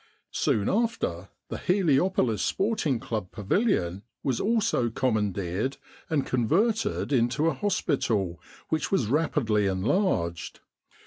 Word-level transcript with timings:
Soon 0.33 0.67
after, 0.67 1.29
the 1.49 1.59
Helio 1.59 2.09
polis 2.09 2.41
Sporting 2.41 2.99
Club 2.99 3.29
pavilion 3.31 4.01
was 4.23 4.41
also 4.41 4.89
commandeered 4.89 5.77
and 6.09 6.25
converted 6.25 7.13
into 7.13 7.45
a 7.45 7.53
hospital 7.53 8.41
which 8.69 8.91
was 8.91 9.05
rapidly 9.05 9.67
enlarged. 9.67 10.61